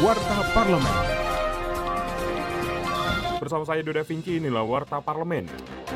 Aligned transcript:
Warta 0.00 0.40
Parlemen. 0.56 0.96
Bersama 3.36 3.68
saya 3.68 3.84
Duda 3.84 4.00
Vinci, 4.00 4.40
inilah 4.40 4.64
Warta 4.64 4.96
Parlemen. 5.04 5.44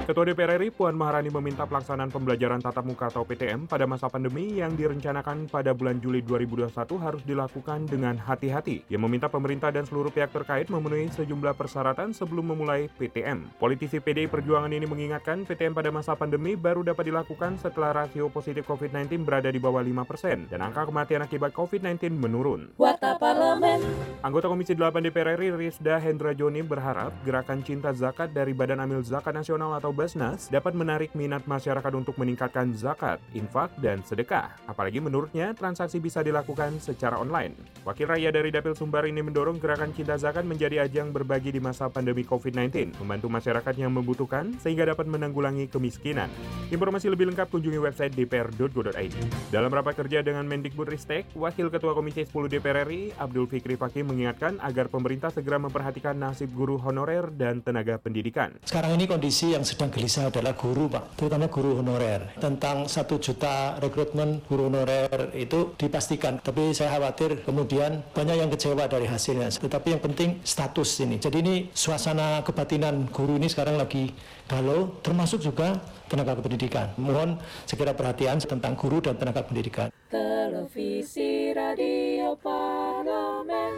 Ketua 0.03 0.27
DPR 0.27 0.59
RI 0.59 0.75
Puan 0.75 0.99
Maharani 0.99 1.31
meminta 1.31 1.63
pelaksanaan 1.63 2.11
pembelajaran 2.11 2.59
tatap 2.59 2.83
muka 2.83 3.07
atau 3.07 3.23
PTM 3.23 3.71
pada 3.71 3.87
masa 3.87 4.11
pandemi 4.11 4.59
yang 4.59 4.75
direncanakan 4.75 5.47
pada 5.47 5.71
bulan 5.71 6.03
Juli 6.03 6.19
2021 6.27 6.75
harus 6.99 7.23
dilakukan 7.23 7.87
dengan 7.87 8.19
hati-hati. 8.19 8.83
Ia 8.91 8.99
meminta 8.99 9.31
pemerintah 9.31 9.71
dan 9.71 9.87
seluruh 9.87 10.11
pihak 10.11 10.35
terkait 10.35 10.67
memenuhi 10.67 11.07
sejumlah 11.15 11.55
persyaratan 11.55 12.11
sebelum 12.11 12.51
memulai 12.51 12.91
PTM. 12.99 13.55
Politisi 13.63 14.03
PDI 14.03 14.27
Perjuangan 14.27 14.75
ini 14.75 14.83
mengingatkan 14.83 15.47
PTM 15.47 15.79
pada 15.79 15.95
masa 15.95 16.19
pandemi 16.19 16.59
baru 16.59 16.83
dapat 16.83 17.15
dilakukan 17.15 17.63
setelah 17.63 17.95
rasio 18.03 18.27
positif 18.27 18.67
COVID-19 18.67 19.23
berada 19.23 19.47
di 19.47 19.63
bawah 19.63 19.79
5% 19.79 20.51
dan 20.51 20.59
angka 20.59 20.91
kematian 20.91 21.23
akibat 21.23 21.55
COVID-19 21.55 22.19
menurun. 22.19 22.75
Parlemen. 23.15 23.79
Anggota 24.25 24.49
Komisi 24.51 24.73
8 24.73 25.05
DPR 25.05 25.37
RI 25.39 25.55
Rizda 25.55 26.01
Hendra 26.03 26.33
Joni 26.33 26.65
berharap 26.65 27.13
gerakan 27.23 27.61
cinta 27.61 27.93
zakat 27.93 28.33
dari 28.33 28.57
Badan 28.57 28.81
Amil 28.81 29.05
Zakat 29.05 29.37
Nasional 29.37 29.84
atau 29.85 29.93
Basnas 29.93 30.49
dapat 30.49 30.73
menarik 30.73 31.13
minat 31.13 31.45
masyarakat 31.45 31.93
untuk 31.93 32.17
meningkatkan 32.17 32.73
zakat, 32.73 33.21
infak, 33.37 33.69
dan 33.85 34.01
sedekah. 34.01 34.57
Apalagi 34.65 34.97
menurutnya 34.97 35.53
transaksi 35.53 36.01
bisa 36.01 36.25
dilakukan 36.25 36.81
secara 36.81 37.21
online. 37.21 37.53
Wakil 37.85 38.09
Raya 38.09 38.33
dari 38.33 38.49
Dapil 38.49 38.73
Sumbar 38.73 39.05
ini 39.05 39.21
mendorong 39.21 39.61
gerakan 39.61 39.93
cinta 39.93 40.17
zakat 40.17 40.49
menjadi 40.49 40.89
ajang 40.89 41.13
berbagi 41.13 41.53
di 41.53 41.61
masa 41.61 41.93
pandemi 41.93 42.25
COVID-19, 42.25 42.97
membantu 42.97 43.29
masyarakat 43.29 43.75
yang 43.77 43.93
membutuhkan 43.93 44.57
sehingga 44.57 44.89
dapat 44.89 45.05
menanggulangi 45.05 45.69
kemiskinan. 45.69 46.33
Informasi 46.73 47.13
lebih 47.13 47.37
lengkap 47.37 47.53
kunjungi 47.53 47.77
website 47.77 48.17
dpr.go.id. 48.17 49.17
Dalam 49.53 49.69
rapat 49.69 50.01
kerja 50.01 50.25
dengan 50.25 50.49
Mendikbudristek, 50.49 51.37
Wakil 51.37 51.69
Ketua 51.69 51.93
Komisi 51.93 52.25
10 52.25 52.49
DPR 52.49 52.89
RI, 52.89 53.13
Abdul 53.21 53.53
Fikri 53.53 53.77
Fakih 53.77 54.09
mengingatkan 54.09 54.57
agar 54.65 54.89
pemerintah 54.89 55.29
segera 55.29 55.61
memperhatikan 55.61 56.17
nasib 56.17 56.49
guru 56.57 56.81
honorer 56.81 57.29
dan 57.37 57.61
tenaga 57.61 58.01
pendidikan. 58.01 58.57
Sekarang 58.65 58.97
ini 58.97 59.05
kondisi 59.05 59.53
yang 59.53 59.74
sedang 59.75 59.91
gelisah 59.91 60.31
adalah 60.31 60.55
guru 60.55 60.87
Pak, 60.87 61.19
terutama 61.19 61.51
guru 61.51 61.83
honorer. 61.83 62.39
Tentang 62.39 62.87
satu 62.87 63.19
juta 63.19 63.75
rekrutmen 63.83 64.39
guru 64.47 64.71
honorer 64.71 65.35
itu 65.35 65.75
dipastikan, 65.75 66.39
tapi 66.39 66.71
saya 66.71 66.95
khawatir 66.95 67.43
kemudian 67.43 68.07
banyak 68.15 68.39
yang 68.39 68.51
kecewa 68.55 68.87
dari 68.87 69.11
hasilnya. 69.11 69.51
Tetapi 69.51 69.99
yang 69.99 70.03
penting 70.03 70.39
status 70.47 71.03
ini. 71.03 71.19
Jadi 71.19 71.43
ini 71.43 71.55
suasana 71.75 72.47
kebatinan 72.47 73.11
guru 73.11 73.35
ini 73.35 73.51
sekarang 73.51 73.75
lagi 73.75 74.15
galau, 74.47 74.95
termasuk 75.03 75.43
juga 75.43 75.83
tenaga 76.07 76.39
pendidikan. 76.39 76.95
Mohon 76.95 77.43
segera 77.67 77.91
perhatian 77.91 78.39
tentang 78.39 78.79
guru 78.79 79.03
dan 79.03 79.19
tenaga 79.19 79.43
pendidikan. 79.43 79.91
Televisi 80.07 81.51
Radio 81.51 82.39
Parlemen. 82.39 83.74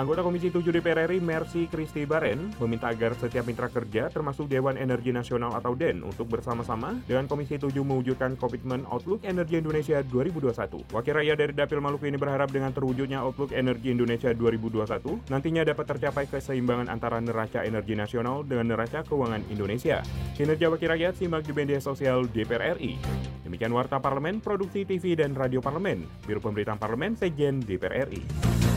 Anggota 0.00 0.24
Komisi 0.24 0.48
7 0.48 0.64
DPR 0.64 1.12
RI 1.12 1.20
Mercy 1.20 1.68
Kristi 1.68 2.08
Baren 2.08 2.56
meminta 2.56 2.88
agar 2.88 3.12
setiap 3.20 3.44
mitra 3.44 3.68
kerja 3.68 4.08
termasuk 4.08 4.48
Dewan 4.48 4.80
Energi 4.80 5.12
Nasional 5.12 5.52
atau 5.52 5.76
DEN 5.76 6.00
untuk 6.00 6.24
bersama-sama 6.24 6.96
dengan 7.04 7.28
Komisi 7.28 7.60
7 7.60 7.68
mewujudkan 7.84 8.40
komitmen 8.40 8.88
Outlook 8.88 9.28
Energi 9.28 9.60
Indonesia 9.60 10.00
2021. 10.00 10.88
Wakil 10.96 11.12
rakyat 11.20 11.36
dari 11.36 11.52
Dapil 11.52 11.84
Maluku 11.84 12.08
ini 12.08 12.16
berharap 12.16 12.48
dengan 12.48 12.72
terwujudnya 12.72 13.20
Outlook 13.20 13.52
Energi 13.52 13.92
Indonesia 13.92 14.32
2021 14.32 15.28
nantinya 15.28 15.68
dapat 15.68 15.84
tercapai 15.84 16.24
keseimbangan 16.32 16.88
antara 16.88 17.20
neraca 17.20 17.60
energi 17.60 17.92
nasional 17.92 18.40
dengan 18.40 18.72
neraca 18.72 19.04
keuangan 19.04 19.44
Indonesia. 19.52 20.00
Kinerja 20.32 20.72
Wakil 20.72 20.96
Rakyat 20.96 21.20
simak 21.20 21.44
di 21.44 21.52
media 21.52 21.76
sosial 21.76 22.24
DPR 22.24 22.80
RI. 22.80 22.96
Demikian 23.44 23.76
Warta 23.76 24.00
Parlemen, 24.00 24.40
Produksi 24.40 24.88
TV 24.88 25.12
dan 25.12 25.36
Radio 25.36 25.60
Parlemen, 25.60 26.08
Biro 26.24 26.40
Pemberitaan 26.40 26.80
Parlemen, 26.80 27.20
Sejen 27.20 27.60
DPR 27.60 28.08
RI. 28.08 28.69